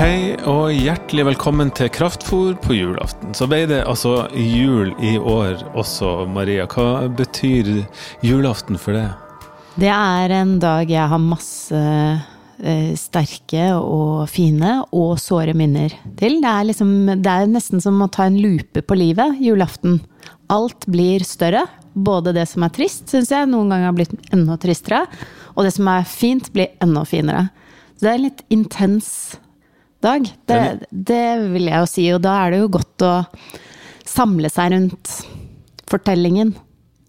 [0.00, 3.34] Hei og hjertelig velkommen til Kraftfôr på julaften.
[3.36, 6.64] Så ble det altså jul i år også, Maria.
[6.72, 7.68] Hva betyr
[8.24, 9.10] julaften for deg?
[9.76, 16.38] Det er en dag jeg har masse eh, sterke og fine og såre minner til.
[16.40, 20.00] Det er, liksom, det er nesten som å ta en lupe på livet julaften.
[20.48, 21.66] Alt blir større.
[21.92, 25.04] Både det som er trist, syns jeg noen ganger har blitt enda tristere.
[25.58, 27.50] Og det som er fint, blir enda finere.
[27.98, 29.12] Så det er litt intens
[30.04, 30.26] dag.
[30.48, 32.06] Det, det vil jeg jo si.
[32.14, 33.14] Og da er det jo godt å
[34.08, 35.14] samle seg rundt
[35.90, 36.54] fortellingen.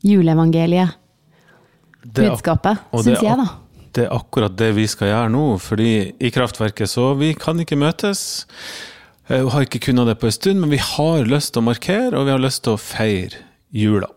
[0.06, 0.98] Juleevangeliet.
[2.02, 3.50] Budskapet, syns jeg, da.
[3.92, 7.78] Det er akkurat det vi skal gjøre nå, fordi i Kraftverket så vi kan ikke
[7.78, 8.22] møtes.
[9.28, 12.16] Vi har ikke kunnet det på en stund, men vi har lyst til å markere,
[12.18, 13.44] og vi har lyst til å feire
[13.76, 14.10] jula.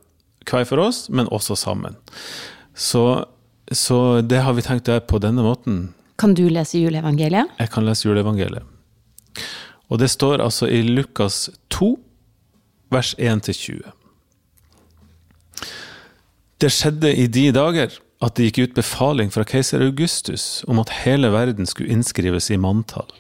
[0.49, 1.99] Hver for oss, men også sammen.
[2.75, 3.25] Så,
[3.71, 5.87] så det har vi tenkt å gjøre på denne måten.
[6.25, 7.51] Kan du lese juleevangeliet?
[7.61, 8.65] Jeg kan lese juleevangeliet.
[9.93, 11.91] Og det står altså i Lukas 2,
[12.95, 13.83] vers 1-20.
[16.65, 20.95] Det skjedde i de dager at det gikk ut befaling fra keiser Augustus om at
[21.03, 23.13] hele verden skulle innskrives i manntall.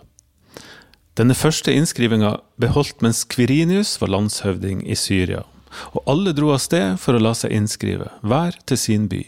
[1.20, 5.44] Denne første innskrivinga beholdt mens Kvirinius var landshøvding i Syria,
[5.92, 9.26] og alle dro av sted for å la seg innskrive, hver til sin by.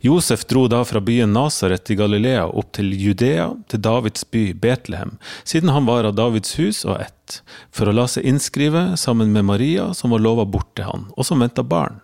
[0.00, 5.16] Josef dro da fra byen Nasaret i Galilea opp til Judea, til Davids by Betlehem,
[5.44, 7.40] siden han var av Davids hus og ett,
[7.74, 11.28] for å la seg innskrive sammen med Maria, som var lova bort til han, og
[11.28, 12.00] som venta barn.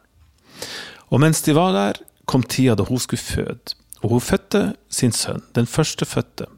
[1.08, 5.12] Og mens de var der, kom tida da hun skulle føde, og hun fødte sin
[5.12, 6.48] sønn, den førstefødte.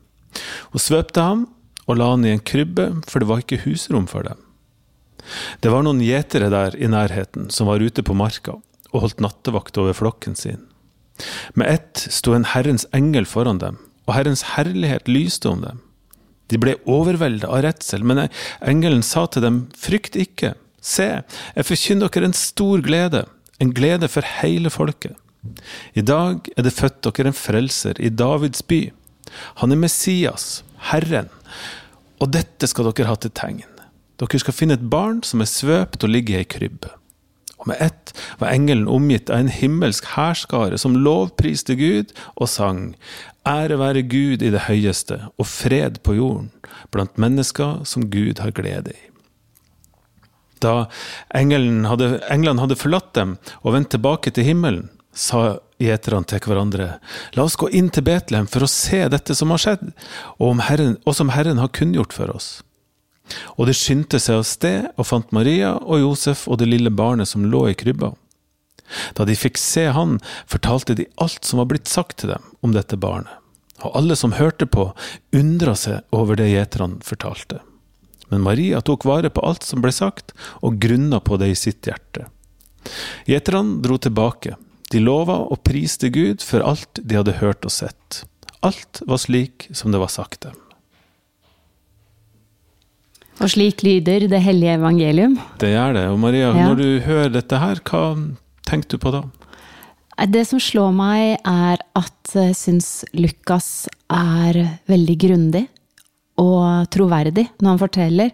[0.75, 1.47] Hun svøpte ham
[1.87, 4.41] og la han i en krybbe, for det var ikke husrom for dem.
[5.63, 8.59] Det var noen gjetere der i nærheten som var ute på marka
[8.93, 10.63] og holdt nattevakt over flokken sin.
[11.55, 15.83] Med ett sto en Herrens engel foran dem, og Herrens herlighet lyste om dem.
[16.51, 18.29] De ble overveldet av redsel, men
[18.61, 21.09] engelen sa til dem, frykt ikke, se,
[21.57, 23.25] jeg forkynner dere en stor glede,
[23.59, 25.17] en glede for hele folket.
[25.95, 28.81] I dag er det født dere en frelser i Davids by.
[29.63, 31.31] Han er Messias, Herren,
[32.23, 33.65] og dette skal dere ha til tegn.
[34.21, 36.93] Dere skal finne et barn som er svøpt og ligger i ei krybbe.
[37.67, 42.95] Med ett var engelen omgitt av en himmelsk hærskare som lovpriste Gud og sang
[43.47, 46.49] Ære være Gud i det høyeste, og fred på jorden,
[46.91, 49.03] blant mennesker som Gud har glede i.
[50.63, 50.89] Da
[51.37, 56.89] engelen hadde, englene hadde forlatt dem og vendt tilbake til himmelen, sa gjeterne til hverandre,
[57.37, 59.93] la oss gå inn til Betlehem for å se dette som har skjedd,
[60.41, 62.51] og, herren, og som Herren har kunngjort for oss.
[63.57, 67.31] Og de skyndte seg av sted og fant Maria og Josef og det lille barnet
[67.31, 68.13] som lå i krybba.
[69.19, 72.77] Da de fikk se han, fortalte de alt som var blitt sagt til dem om
[72.77, 73.33] dette barnet.
[73.85, 74.91] Og alle som hørte på,
[75.37, 77.61] undra seg over det gjeterne fortalte.
[78.31, 80.33] Men Maria tok vare på alt som ble sagt,
[80.65, 82.27] og grunna på det i sitt hjerte.
[83.29, 84.57] Gjeterne dro tilbake.
[84.91, 88.23] De lova og priste Gud for alt de hadde hørt og sett.
[88.67, 90.57] Alt var slik som det var sagt dem.
[93.41, 95.35] Og slik lyder det hellige evangelium.
[95.61, 96.05] Det gjør det.
[96.09, 96.69] Og Maria, Ja.
[96.69, 99.23] når du hører dette her, hva tenker du på da?
[100.27, 105.67] Det som slår meg, er at jeg syns Lukas er veldig grundig
[106.39, 108.31] og troverdig når han forteller.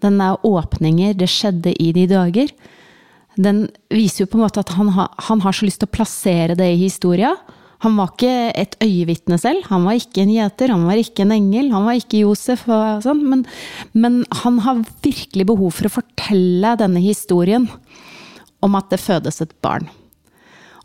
[0.00, 2.48] Den er åpninger, det skjedde i de dager.
[3.36, 5.96] Den viser jo på en måte at han, har- han har så lyst til å
[5.96, 7.34] plassere det i historia.
[7.84, 11.34] Han var ikke et øyevitne selv, han var ikke en gjeter, han var ikke en
[11.36, 13.44] engel, han var ikke Josef, og sånn, men,
[13.92, 17.68] men han har virkelig behov for å fortelle denne historien
[18.64, 19.90] om at det fødes et barn.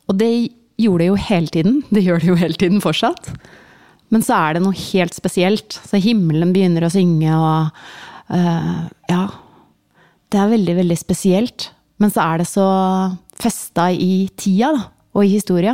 [0.10, 0.32] Og det
[0.80, 1.82] gjorde det jo hele tiden.
[1.94, 3.32] Det gjør det jo hele tiden fortsatt.
[4.10, 5.76] Men så er det noe helt spesielt.
[5.86, 9.28] Så himmelen begynner å synge, og uh, Ja.
[10.30, 11.72] Det er veldig, veldig spesielt.
[11.98, 12.66] Men så er det så
[13.40, 14.84] festa i tida, da,
[15.18, 15.74] og i historia.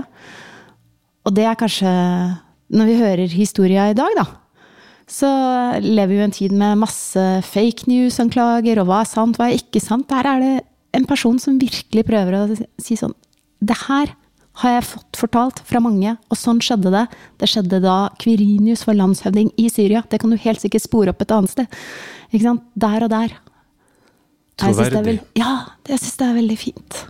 [1.25, 1.91] Og det er kanskje
[2.75, 4.25] Når vi hører historia i dag, da,
[5.05, 5.29] så
[5.83, 9.59] lever vi jo en tid med masse fake news-anklager, og hva er sant, hva er
[9.59, 10.07] ikke sant.
[10.09, 10.53] Der er det
[10.97, 12.45] en person som virkelig prøver å
[12.81, 13.13] si sånn
[13.61, 14.15] Det her
[14.63, 17.05] har jeg fått fortalt fra mange, og sånn skjedde det.
[17.41, 20.01] Det skjedde da Kvirinius var landshøvding i Syria.
[20.09, 21.79] Det kan du helt sikkert spore opp et annet sted.
[22.31, 22.63] Ikke sant?
[22.73, 23.35] Der og der.
[24.55, 25.17] Jeg synes det Troverdig.
[25.37, 25.51] Ja,
[25.91, 27.01] jeg syns det er veldig fint.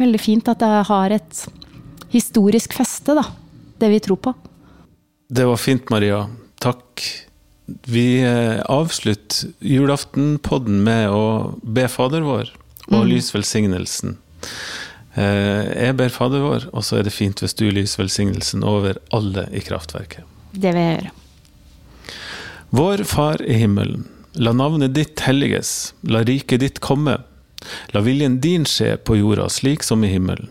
[0.00, 1.42] Veldig fint at det har et
[2.10, 3.26] historisk feste, da.
[3.80, 4.34] Det vi tror på.
[5.30, 6.24] Det var fint, Maria.
[6.60, 7.04] Takk.
[7.86, 11.22] Vi eh, avslutter julaftenpodden med å
[11.62, 12.50] be Fader vår
[12.90, 14.16] og lyse velsignelsen.
[15.14, 18.98] Eh, Jeg ber Fader vår, og så er det fint hvis du lyser velsignelsen over
[19.14, 20.26] alle i kraftverket.
[20.50, 21.16] Det vil jeg gjøre.
[22.74, 24.08] Vår Far i himmelen.
[24.34, 27.16] La navnet ditt helliges, la riket ditt komme.
[27.94, 30.50] La viljen din skje på jorda slik som i himmelen.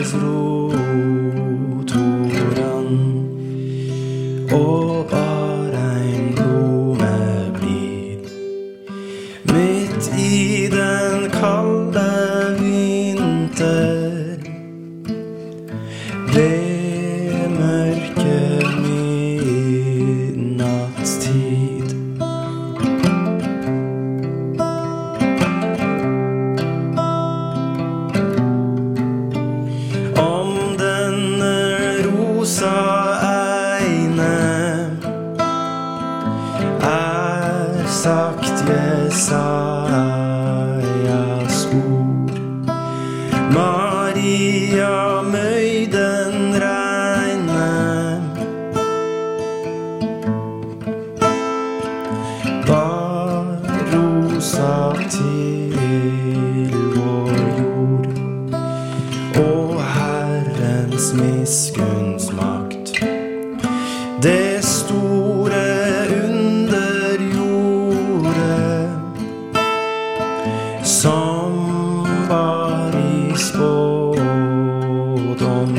[0.00, 1.92] Isais rot
[4.52, 8.24] og bare en blome blir.
[9.44, 12.08] Midt i den kalde
[12.60, 14.36] vinter.
[16.34, 16.69] Ved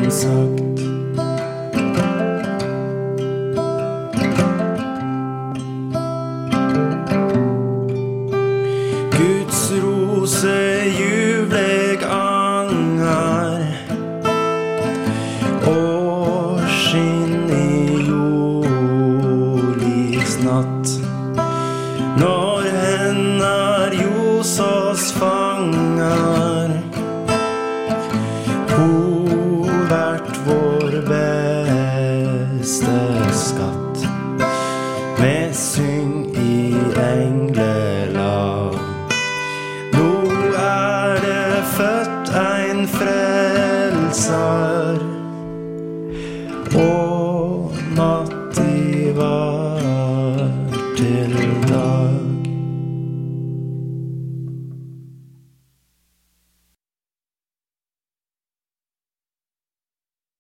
[0.08, 0.71] i spådom